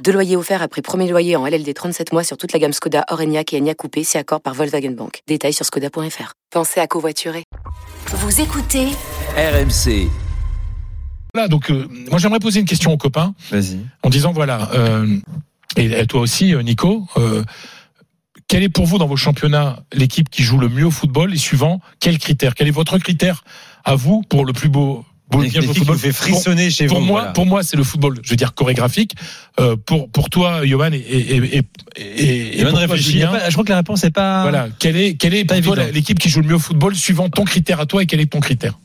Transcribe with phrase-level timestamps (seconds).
[0.00, 3.04] Deux loyers offerts après premier loyer en LLD 37 mois sur toute la gamme Skoda,
[3.10, 5.20] Orenia et Enya Coupé, si accord par Volkswagen Bank.
[5.28, 6.32] Détails sur skoda.fr.
[6.50, 7.44] Pensez à covoiturer.
[8.06, 8.86] Vous écoutez
[9.36, 10.08] RMC.
[11.34, 13.78] Voilà, donc euh, moi j'aimerais poser une question aux copains Vas-y.
[14.02, 15.18] en disant voilà, euh,
[15.76, 17.42] et, toi aussi euh, Nico, euh,
[18.48, 21.38] quelle est pour vous dans vos championnats l'équipe qui joue le mieux au football et
[21.38, 22.54] suivant quel critère?
[22.54, 23.44] Quel est votre critère
[23.84, 25.04] à vous pour le plus beau
[25.40, 27.04] qui football vous fait frissonner chez pour vous.
[27.04, 27.32] moi, voilà.
[27.32, 28.18] pour moi, c'est le football.
[28.22, 29.14] Je veux dire chorégraphique.
[29.60, 31.36] Euh, pour pour toi, Johan et et
[31.96, 33.20] et et, réfléchit.
[33.20, 34.42] Je crois que la réponse n'est pas.
[34.42, 37.28] voilà, quelle est quelle est pour toi l'équipe qui joue le mieux au football suivant
[37.28, 38.78] ton critère à toi et quel est ton critère?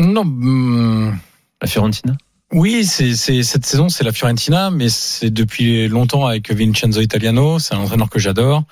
[0.00, 1.16] Non, hum,
[1.60, 2.16] La Fiorentina?
[2.52, 7.58] oui, c'est c'est- cette saison, c'est la Fiorentina, mais c'est depuis longtemps avec Vincenzo Italiano.
[7.58, 8.64] C'est un entraîneur que j'adore.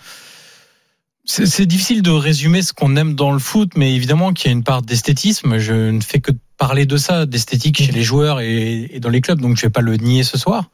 [1.24, 4.48] C'est c'est difficile de résumer ce qu'on aime dans le foot, mais évidemment qu'il y
[4.48, 5.58] a une part d'esthétisme.
[5.58, 9.40] Je ne fais que parler de ça, d'esthétique chez les joueurs et, dans les clubs,
[9.40, 10.70] donc je vais pas le nier ce soir.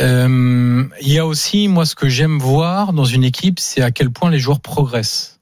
[0.00, 3.90] Euh, Il y a aussi, moi, ce que j'aime voir dans une équipe, c'est à
[3.90, 5.40] quel point les joueurs progressent.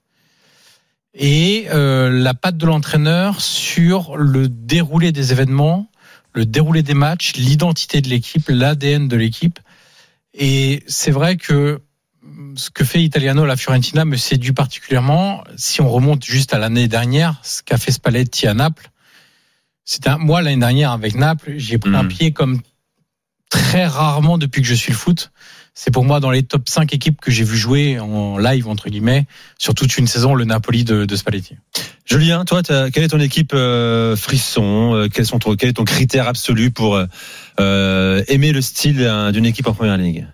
[1.15, 5.89] Et euh, la patte de l'entraîneur sur le déroulé des événements,
[6.33, 9.61] le déroulé des matchs, l'identité de l'équipe, l'ADN de l'équipe.
[10.35, 11.81] Et c'est vrai que
[12.57, 15.45] ce que fait Italiano à la Fiorentina me séduit particulièrement.
[15.57, 18.91] Si on remonte juste à l'année dernière, ce qu'a fait Spalletti à Naples,
[20.07, 22.09] un, moi l'année dernière avec Naples, j'ai pris un Mhm.
[22.09, 22.61] pied comme
[23.51, 25.31] très rarement depuis que je suis le foot.
[25.75, 28.91] C'est pour moi dans les top 5 équipes que j'ai vu jouer en live entre
[28.91, 29.27] guillemets
[29.59, 31.57] sur toute une saison le Napoli de, de Spalletti.
[32.05, 35.85] Julien, toi, quelle est ton équipe euh, frisson euh, quels sont ton, Quel est ton
[35.85, 37.01] critère absolu pour
[37.61, 40.27] euh, aimer le style d'une équipe en première ligue?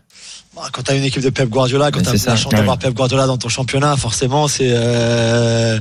[0.56, 2.58] Bah, Quand tu as une équipe de Pep Guardiola, quand tu as la chance ouais.
[2.58, 5.78] d'avoir Pep Guardiola dans ton championnat, forcément, c'est euh,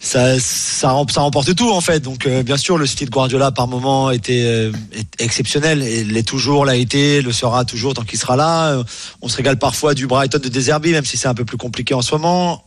[0.00, 2.00] ça, ça, ça remporte tout en fait.
[2.00, 4.72] Donc euh, bien sûr, le style Guardiola par moment était euh,
[5.18, 8.70] exceptionnel et l'est toujours, l'a été, le sera toujours tant qu'il sera là.
[8.72, 8.84] Euh,
[9.22, 11.94] On se régale parfois du Brighton de Deserbi, même si c'est un peu plus compliqué
[11.94, 12.64] en ce moment.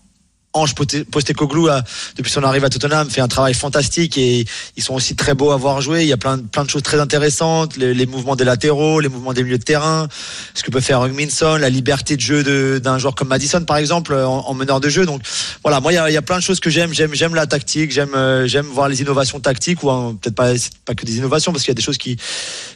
[0.53, 1.81] Ange Postecoglou, a,
[2.17, 5.51] depuis son arrivée à Tottenham, fait un travail fantastique et ils sont aussi très beaux
[5.51, 6.01] à voir jouer.
[6.01, 8.99] Il y a plein, de- plein de choses très intéressantes, les, les mouvements des latéraux,
[8.99, 10.09] les mouvements des milieux de terrain,
[10.53, 14.13] ce que peut faire Minson, la liberté de jeu d'un joueur comme Madison par exemple
[14.13, 15.05] en, en meneur de jeu.
[15.05, 15.21] Donc
[15.63, 16.93] voilà, moi il y a, plein de choses que j'aime.
[16.93, 20.95] J'aime, j'aime la tactique, j'aime, euh, j'aime voir les innovations tactiques ou hein, peut-être pas,
[20.95, 22.17] que des innovations parce qu'il y a des choses qui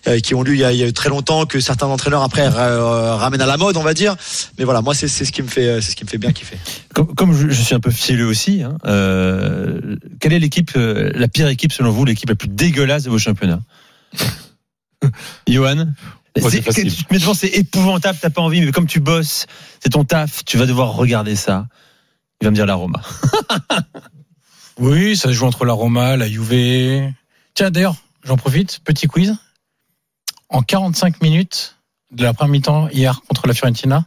[0.08, 3.42] euh, qui ont lu il y, a, très longtemps que certains entraîneurs après euh, ramènent
[3.42, 4.16] à la mode, on va dire.
[4.58, 6.58] Mais voilà, moi c'est, ce qui me fait, c'est ce qui me fait bien kiffer.
[6.94, 8.78] comme, je, suis un peu fielleux aussi, hein,
[10.20, 13.62] quelle est l'équipe, la pire équipe selon vous, l'équipe la plus dégueulasse de vos championnats?
[15.48, 15.78] Johan
[16.38, 16.94] Ouais, c'est C'est- facile.
[16.94, 19.46] tu te mets devant, c'est épouvantable, t'as pas envie, mais comme tu bosses,
[19.80, 21.68] c'est ton taf, tu vas devoir regarder ça.
[22.42, 23.02] Il va me dire la Roma.
[24.78, 27.12] Oui, ça se joue entre la Roma, la Juve.
[27.54, 27.96] Tiens, d'ailleurs,
[28.26, 29.38] j'en profite, petit quiz.
[30.50, 31.78] En 45 minutes
[32.12, 34.06] de la première mi-temps hier contre la Fiorentina,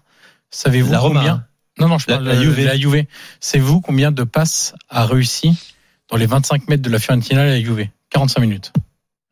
[0.51, 1.45] savez-vous La Roma, combien hein.
[1.79, 2.65] Non, non, je La- parle la de Juve.
[2.65, 3.05] la Juve.
[3.41, 5.57] Savez-vous combien de passes a réussi
[6.11, 7.87] dans les 25 mètres de la Fiorentina la Juve?
[8.11, 8.73] 45 minutes.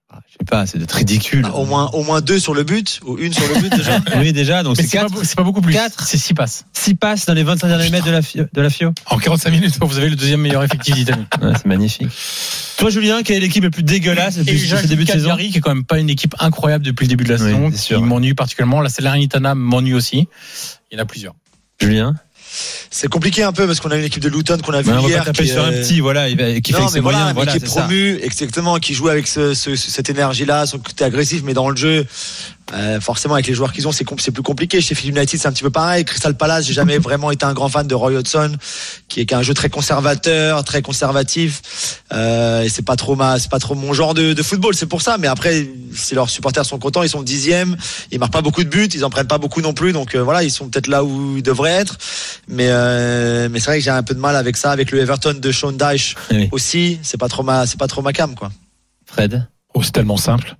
[0.08, 1.44] Ah, Je sais pas, c'est d'être ridicule.
[1.48, 3.98] Ah, au moins, au moins deux sur le but ou une sur le but déjà.
[4.16, 5.72] Oui, déjà, donc c'est pas, 4, beau- c'est pas beaucoup plus.
[5.72, 6.06] Quatre.
[6.06, 6.64] C'est 6 passes.
[6.74, 8.92] 6 passes dans les 25 derniers mètres de la, Fio- de la FIO.
[9.06, 11.24] En 45 minutes, vous avez le deuxième meilleur effectif d'Italie.
[11.42, 12.08] Ouais, c'est magnifique.
[12.78, 15.58] Toi, Julien, quelle est l'équipe la plus dégueulasse depuis ce début de saison Cagliari, qui
[15.58, 17.94] est quand même pas une équipe incroyable depuis le début de la Oui, saison, qui
[17.94, 18.00] ouais.
[18.00, 18.80] m'ennuie particulièrement.
[18.82, 20.28] La Salernitana m'ennuie aussi.
[20.90, 21.34] Il y en a plusieurs.
[21.80, 22.14] Julien
[22.98, 25.30] C'est compliqué un peu parce qu'on a une équipe de Luton qu'on a vu hier.
[25.32, 26.36] qui, sur un euh, petit, voilà, qui
[26.72, 27.26] fait non, avec mais voilà, moyens.
[27.26, 27.80] mais Voilà, qui est c'est ça.
[27.82, 31.76] promu, exactement, qui joue avec ce, ce- cette énergie-là, son côté agressif, mais dans le
[31.76, 32.06] jeu,
[32.74, 34.80] euh, forcément avec les joueurs qu'ils ont, c'est com- plus compliqué.
[34.80, 36.04] Chez Phil United, c'est un petit peu pareil.
[36.04, 38.56] Crystal Palace, j'ai jamais vraiment été un grand fan de Roy Hodgson,
[39.08, 42.02] qui est qui un jeu très conservateur, très conservatif.
[42.12, 44.74] Euh, et c'est pas trop ma, c'est pas trop mon genre de, de football.
[44.74, 45.16] C'est pour ça.
[45.18, 47.76] Mais après, si leurs supporters sont contents, ils sont dixièmes,
[48.10, 49.92] ils marquent pas beaucoup de buts, ils en prennent pas beaucoup non plus.
[49.92, 51.96] Donc euh, voilà, ils sont peut-être là où ils devraient être.
[52.48, 54.98] Mais euh, mais c'est vrai que j'ai un peu de mal avec ça, avec le
[55.00, 56.48] Everton de Sean Dyche Oui.
[56.50, 56.98] aussi.
[57.02, 58.50] C'est pas trop ma, c'est pas trop ma cam quoi.
[59.06, 59.46] Fred?
[59.74, 60.56] Oh, c'est tellement simple.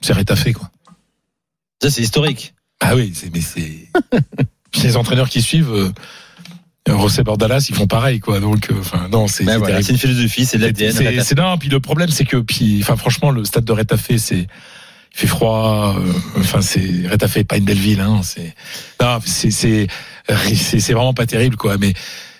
[0.00, 0.70] C'est rétafé, quoi.
[1.80, 2.54] Ça, c'est historique.
[2.80, 3.88] Ah oui, c'est, mais c'est.
[4.82, 5.90] Les entraîneurs qui suivent, euh,
[6.86, 8.40] José Bordalas, ils font pareil, quoi.
[8.40, 9.44] Donc, euh, enfin, non, c'est.
[9.44, 10.92] Ben c'est voilà, c'est une philosophie, c'est de l'ADN.
[10.92, 14.18] C'est, c'est non, puis le problème, c'est que, puis, enfin, franchement, le stade de Rétafé,
[14.18, 14.46] c'est, il
[15.12, 18.54] fait froid, euh, enfin, c'est, Rétafé est pas une belle ville, hein, c'est,
[19.00, 19.86] non, c'est, c'est,
[20.54, 21.94] c'est, c'est vraiment pas terrible, quoi, mais,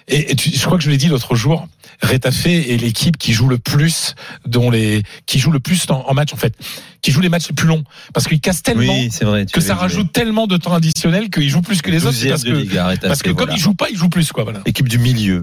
[0.08, 1.66] et, et tu- je crois que je l'ai dit l'autre jour,
[2.02, 4.14] Retafe est l'équipe qui joue le plus,
[4.46, 6.54] dont les, qui joue le plus en, en match en fait,
[7.02, 7.82] qui joue les matchs les plus longs,
[8.14, 9.46] parce qu'ils cassent tellement Oui, c'est vrai.
[9.52, 12.16] que ça rajoute tellement de temps additionnel qu'ils jouent plus que les autres.
[12.16, 13.54] c'est 12e Parce que, Liga, parce que comme voilà.
[13.54, 14.44] ils jouent pas, ils jouent plus quoi.
[14.44, 14.60] Voilà.
[14.64, 15.42] Équipe du milieu.